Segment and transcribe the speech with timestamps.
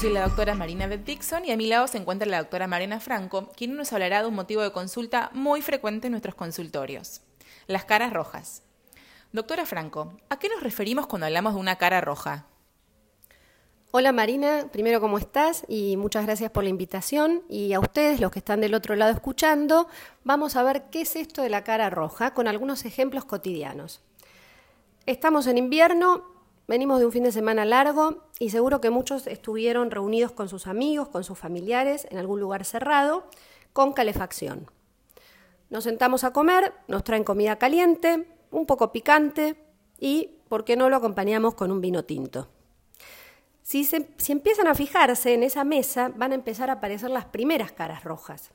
[0.00, 3.00] Soy la doctora Marina Beth Dixon y a mi lado se encuentra la doctora Marina
[3.00, 7.20] Franco, quien nos hablará de un motivo de consulta muy frecuente en nuestros consultorios,
[7.66, 8.62] las caras rojas.
[9.32, 12.46] Doctora Franco, ¿a qué nos referimos cuando hablamos de una cara roja?
[13.90, 18.30] Hola Marina, primero cómo estás y muchas gracias por la invitación y a ustedes los
[18.30, 19.86] que están del otro lado escuchando,
[20.24, 24.00] vamos a ver qué es esto de la cara roja con algunos ejemplos cotidianos.
[25.04, 26.39] Estamos en invierno,
[26.70, 30.68] venimos de un fin de semana largo y seguro que muchos estuvieron reunidos con sus
[30.68, 33.24] amigos, con sus familiares en algún lugar cerrado,
[33.72, 34.70] con calefacción.
[35.68, 39.56] Nos sentamos a comer, nos traen comida caliente, un poco picante
[39.98, 42.46] y, ¿por qué no lo acompañamos con un vino tinto?
[43.64, 47.72] Si, si empiezan a fijarse en esa mesa, van a empezar a aparecer las primeras
[47.72, 48.52] caras rojas.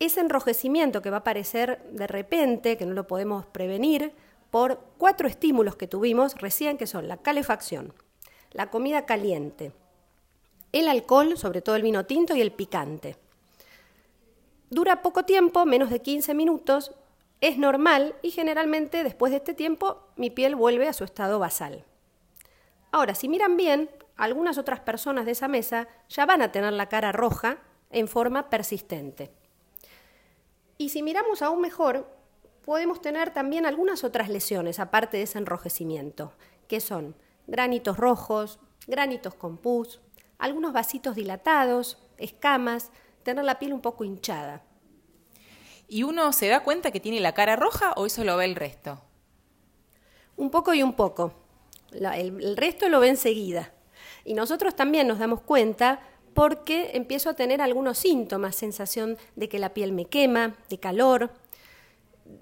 [0.00, 4.12] Ese enrojecimiento que va a aparecer de repente, que no lo podemos prevenir,
[4.50, 7.94] por cuatro estímulos que tuvimos recién, que son la calefacción,
[8.52, 9.72] la comida caliente,
[10.72, 13.16] el alcohol, sobre todo el vino tinto, y el picante.
[14.70, 16.92] Dura poco tiempo, menos de 15 minutos,
[17.40, 21.84] es normal y generalmente después de este tiempo mi piel vuelve a su estado basal.
[22.92, 26.88] Ahora, si miran bien, algunas otras personas de esa mesa ya van a tener la
[26.88, 27.58] cara roja
[27.90, 29.30] en forma persistente.
[30.76, 32.06] Y si miramos aún mejor,
[32.64, 36.32] podemos tener también algunas otras lesiones, aparte de ese enrojecimiento,
[36.68, 40.00] que son granitos rojos, granitos con pus,
[40.38, 42.90] algunos vasitos dilatados, escamas,
[43.22, 44.62] tener la piel un poco hinchada.
[45.88, 48.54] ¿Y uno se da cuenta que tiene la cara roja o eso lo ve el
[48.54, 49.02] resto?
[50.36, 51.34] Un poco y un poco
[51.92, 53.72] el, resto lo ve enseguida.
[54.24, 56.00] Y nosotros también nos damos cuenta
[56.34, 61.30] porque empiezo a tener algunos síntomas, sensación de que la piel me quema, de calor,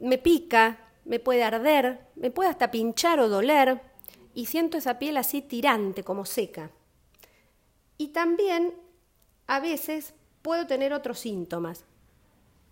[0.00, 3.80] me pica, me puede arder, me puede hasta pinchar o doler,
[4.34, 6.70] y siento esa piel así tirante, como seca.
[7.96, 8.74] Y también
[9.46, 11.84] a veces puedo tener otros síntomas.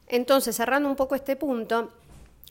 [0.06, 1.90] Entonces, cerrando un poco este punto,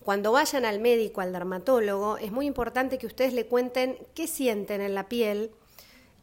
[0.03, 4.82] cuando vayan al médico, al dermatólogo, es muy importante que ustedes le cuenten qué sienten
[4.82, 5.52] en la piel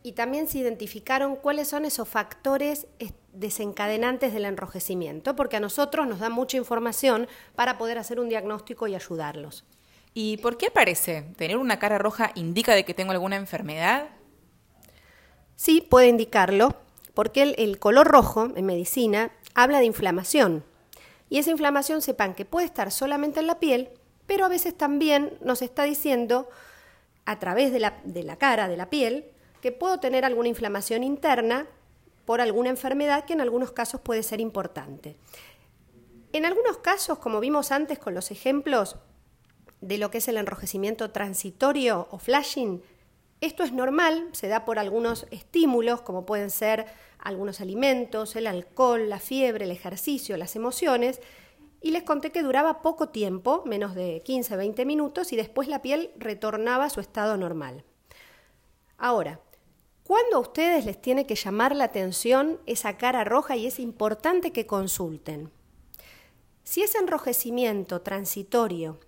[0.03, 2.87] y también se identificaron cuáles son esos factores
[3.33, 8.87] desencadenantes del enrojecimiento, porque a nosotros nos da mucha información para poder hacer un diagnóstico
[8.87, 9.65] y ayudarlos.
[10.15, 11.23] ¿Y por qué parece?
[11.37, 14.09] ¿Tener una cara roja indica de que tengo alguna enfermedad?
[15.57, 16.77] Sí, puede indicarlo,
[17.15, 20.65] porque el color rojo en medicina habla de inflamación.
[21.29, 23.91] Y esa inflamación sepan que puede estar solamente en la piel,
[24.27, 26.49] pero a veces también nos está diciendo
[27.25, 29.27] a través de la, cara, de la piel,
[29.63, 31.67] que puedo tener alguna inflamación interna
[32.27, 35.17] por alguna enfermedad que en algunos casos puede ser importante.
[36.33, 38.97] En algunos casos, como vimos antes con los ejemplos
[39.81, 42.83] de lo que es el enrojecimiento transitorio o flashing,
[43.41, 46.87] esto es normal, se da por algunos estímulos, como pueden ser
[47.19, 51.21] algunos alimentos, el alcohol, la fiebre, el ejercicio, las emociones,
[51.81, 56.11] y les conté que duraba poco tiempo, menos de 15-20 minutos, y después la piel
[56.17, 57.85] retornaba a su estado normal.
[58.97, 59.41] Ahora,
[60.13, 64.53] ¿cuándo a ustedes les tiene que llamar la atención esa cara roja y es importante
[64.53, 65.51] que consulten?
[66.65, 69.01] Si ese enrojecimiento transitorio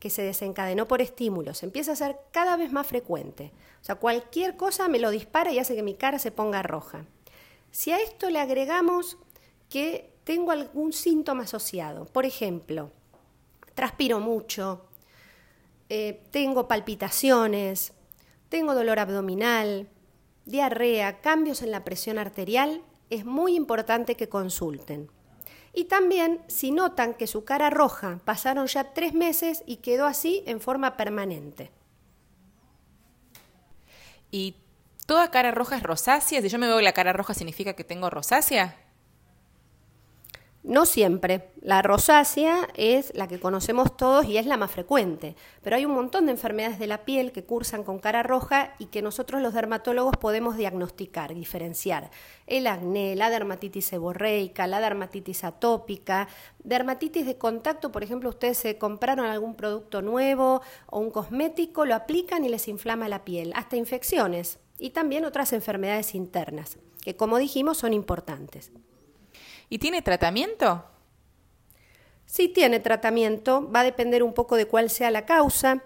[0.00, 3.52] que se desencadenó por estímulos empieza a ser cada vez más frecuente.
[3.80, 7.04] O sea, cualquier cosa me lo dispara y hace que mi cara se ponga roja.
[7.70, 9.18] Si a esto le agregamos
[9.68, 12.90] que tengo algún síntoma asociado, por ejemplo,
[13.76, 14.84] transpiro mucho,
[15.88, 17.92] eh, tengo palpitaciones,
[18.48, 19.88] tengo dolor abdominal,
[20.44, 25.10] diarrea, cambios en la presión arterial, es muy importante que consulten.
[25.72, 30.42] Y también si notan que su cara roja pasaron ya tres meses y quedó así
[30.46, 31.70] en forma permanente.
[34.30, 34.56] ¿Y
[35.06, 36.42] toda cara roja es rosácea?
[36.42, 38.76] Si yo me veo la cara roja, ¿significa que tengo rosácea?
[40.62, 41.52] No siempre.
[41.62, 45.94] La rosácea es la que conocemos todos y es la más frecuente, pero hay un
[45.94, 49.54] montón de enfermedades de la piel que cursan con cara roja y que nosotros los
[49.54, 52.10] dermatólogos podemos diagnosticar, diferenciar.
[52.46, 56.28] El acné, la dermatitis seborreica, la dermatitis atópica,
[56.62, 61.94] dermatitis de contacto, por ejemplo, ustedes se compraron algún producto nuevo o un cosmético, lo
[61.94, 67.38] aplican y les inflama la piel, hasta infecciones y también otras enfermedades internas, que como
[67.38, 68.72] dijimos son importantes.
[69.70, 70.84] ¿Y tiene tratamiento?
[72.26, 75.82] Sí tiene tratamiento, va a depender un poco de cuál sea la causa.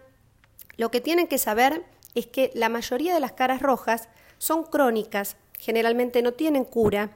[0.76, 1.84] Lo que tienen que saber
[2.14, 4.08] es que la mayoría de las caras rojas
[4.38, 7.10] son crónicas, generalmente no tienen cura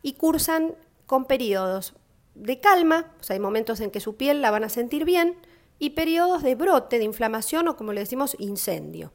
[0.00, 0.74] y cursan
[1.06, 1.94] con periodos
[2.34, 5.36] de calma, o sea, hay momentos en que su piel la van a sentir bien,
[5.80, 9.12] y periodos de brote, de inflamación o como le decimos, incendio.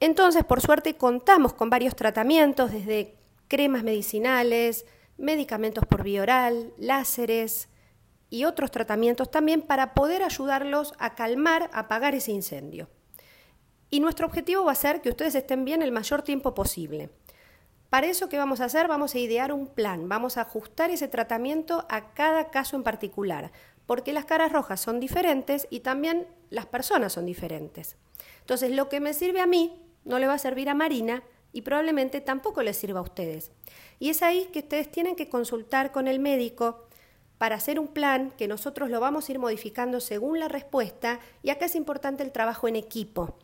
[0.00, 3.14] Entonces, por suerte, contamos con varios tratamientos, desde
[3.46, 4.84] cremas medicinales,
[5.16, 7.68] medicamentos por vía oral, láseres
[8.30, 12.88] y otros tratamientos también para poder ayudarlos a calmar, a apagar ese incendio.
[13.90, 17.10] Y nuestro objetivo va a ser que ustedes estén bien el mayor tiempo posible.
[17.90, 18.88] Para eso, ¿qué vamos a hacer?
[18.88, 23.52] Vamos a idear un plan, vamos a ajustar ese tratamiento a cada caso en particular,
[23.84, 27.96] porque las caras rojas son diferentes y también las personas son diferentes.
[28.40, 31.22] Entonces, lo que me sirve a mí no le va a servir a Marina
[31.52, 33.50] y probablemente tampoco le sirva a ustedes.
[34.02, 36.88] Y es ahí que ustedes tienen que consultar con el médico
[37.38, 41.50] para hacer un plan que nosotros lo vamos a ir modificando según la respuesta y
[41.50, 43.38] acá es importante el trabajo en equipo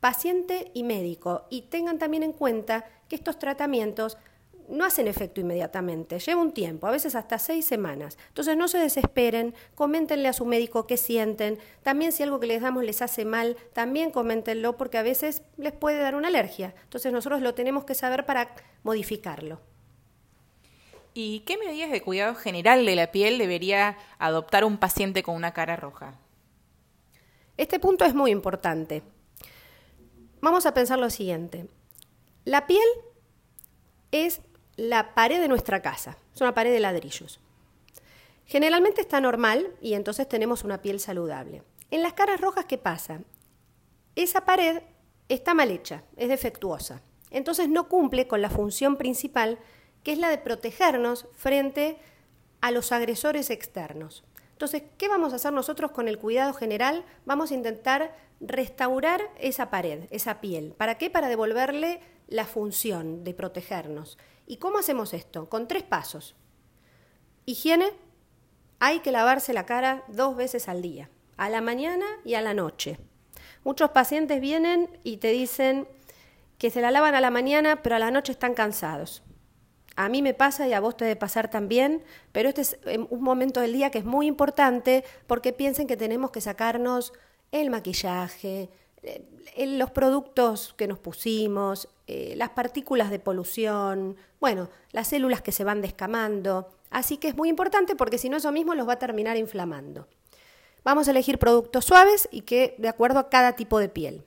[0.00, 1.46] paciente y médico.
[1.48, 4.18] Y tengan también en cuenta que estos tratamientos
[4.68, 8.18] no hacen efecto inmediatamente, lleva un tiempo, a veces hasta seis semanas.
[8.30, 12.62] Entonces no se desesperen, coméntenle a su médico qué sienten, también si algo que les
[12.62, 16.74] damos les hace mal, también coméntenlo porque a veces les puede dar una alergia.
[16.82, 19.60] Entonces nosotros lo tenemos que saber para modificarlo.
[21.12, 25.52] ¿Y qué medidas de cuidado general de la piel debería adoptar un paciente con una
[25.52, 26.14] cara roja?
[27.56, 29.02] Este punto es muy importante.
[30.40, 31.68] Vamos a pensar lo siguiente.
[32.44, 32.86] La piel
[34.12, 34.40] es
[34.76, 37.40] la pared de nuestra casa, es una pared de ladrillos.
[38.46, 41.62] Generalmente está normal y entonces tenemos una piel saludable.
[41.90, 43.20] En las caras rojas, ¿qué pasa?
[44.16, 44.82] Esa pared
[45.28, 47.02] está mal hecha, es defectuosa.
[47.30, 49.58] Entonces no cumple con la función principal,
[50.02, 51.98] que es la de protegernos frente
[52.60, 54.24] a los agresores externos.
[54.52, 57.04] Entonces, ¿qué vamos a hacer nosotros con el cuidado general?
[57.24, 60.74] Vamos a intentar restaurar esa pared, esa piel.
[60.76, 61.08] ¿Para qué?
[61.08, 64.18] Para devolverle la función de protegernos.
[64.46, 65.48] ¿Y cómo hacemos esto?
[65.48, 66.36] Con tres pasos.
[67.46, 67.90] Higiene,
[68.78, 72.54] hay que lavarse la cara dos veces al día, a la mañana y a la
[72.54, 72.98] noche.
[73.64, 75.88] Muchos pacientes vienen y te dicen
[76.58, 79.22] que se la lavan a la mañana, pero a la noche están cansados.
[80.04, 82.02] A mí me pasa y a vos te debe pasar también,
[82.32, 85.98] pero este es em, un momento del día que es muy importante porque piensen que
[85.98, 87.12] tenemos que sacarnos
[87.52, 88.70] el maquillaje,
[89.02, 95.52] eh, los productos que nos pusimos, eh, las partículas de polución, bueno, las células que
[95.52, 96.70] se van descamando.
[96.88, 100.08] Así que es muy importante porque si no eso mismo los va a terminar inflamando.
[100.82, 104.24] Vamos a elegir productos suaves y que de acuerdo a cada tipo de piel.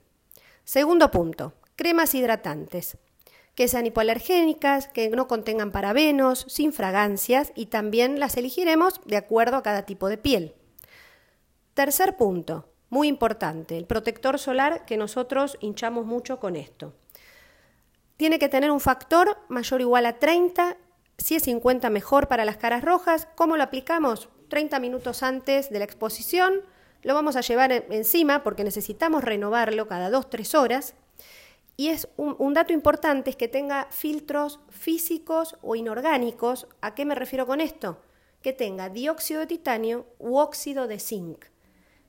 [0.65, 2.97] Segundo punto, cremas hidratantes
[3.55, 9.57] que sean hipoalergénicas, que no contengan parabenos, sin fragancias y también las elegiremos de acuerdo
[9.57, 10.55] a cada tipo de piel.
[11.73, 16.93] Tercer punto, muy importante, el protector solar que nosotros hinchamos mucho con esto.
[18.17, 20.77] Tiene que tener un factor mayor o igual a 30,
[21.17, 23.27] si es 50 mejor para las caras rojas.
[23.35, 24.29] ¿Cómo lo aplicamos?
[24.49, 26.61] 30 minutos antes de la exposición.
[27.01, 30.95] Lo vamos a llevar encima porque necesitamos renovarlo cada 2-3 horas.
[31.75, 36.67] Y es un, dato importante es que tenga filtros físicos o inorgánicos.
[36.81, 37.99] ¿A qué me refiero con esto?
[38.41, 41.45] Que tenga dióxido de titanio u óxido de zinc.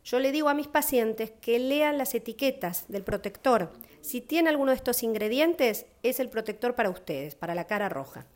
[0.04, 3.72] Yo le digo a mis pacientes que lean las etiquetas del protector.
[4.02, 8.26] Si tiene alguno de estos ingredientes, es el protector para ustedes, para la cara roja.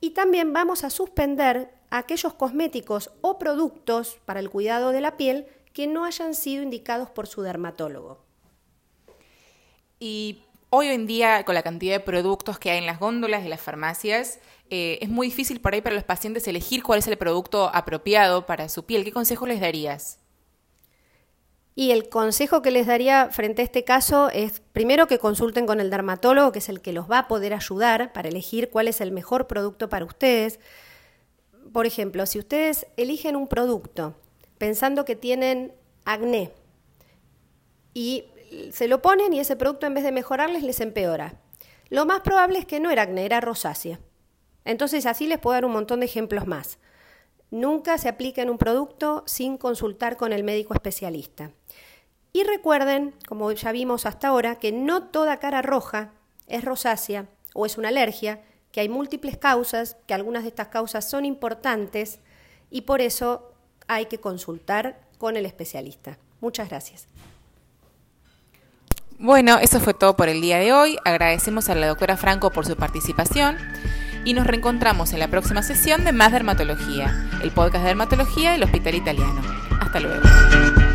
[0.00, 5.46] Y también vamos a suspender aquellos cosméticos o productos para el cuidado de la piel
[5.74, 8.27] que no hayan sido indicados por su dermatólogo.
[9.98, 13.48] Y hoy en día, con la cantidad de productos que hay en las góndolas de
[13.48, 14.38] las farmacias,
[14.70, 18.46] eh, es muy difícil por ahí para los pacientes elegir cuál es el producto apropiado
[18.46, 19.04] para su piel.
[19.04, 20.18] ¿Qué consejo les darías?
[21.74, 25.78] Y el consejo que les daría frente a este caso es primero que consulten con
[25.78, 29.00] el dermatólogo, que es el que los va a poder ayudar para elegir cuál es
[29.00, 30.58] el mejor producto para ustedes.
[31.72, 34.16] Por ejemplo, si ustedes eligen un producto
[34.58, 35.72] pensando que tienen
[36.04, 36.50] acné
[37.94, 38.24] y
[38.72, 41.40] se lo ponen y ese producto en vez de mejorarles les empeora.
[41.90, 43.98] Lo más probable es que no era acné, era rosácea.
[44.64, 46.78] Entonces así les puedo dar un montón de ejemplos más.
[47.50, 51.50] Nunca se aplica un producto sin consultar con el médico especialista.
[52.32, 56.12] Y recuerden, como ya vimos hasta ahora, que no toda cara roja
[56.46, 61.08] es rosácea o es una alergia, que hay múltiples causas, que algunas de estas causas
[61.08, 62.20] son importantes
[62.70, 63.54] y por eso
[63.86, 66.18] hay que consultar con el especialista.
[66.40, 67.08] Muchas gracias.
[69.18, 70.96] Bueno, eso fue todo por el día de hoy.
[71.04, 73.56] Agradecemos a la doctora Franco por su participación
[74.24, 78.62] y nos reencontramos en la próxima sesión de Más Dermatología, el podcast de dermatología del
[78.62, 79.42] Hospital Italiano.
[79.80, 80.87] Hasta luego.